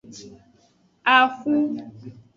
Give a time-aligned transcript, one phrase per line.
[1.17, 1.53] Axu.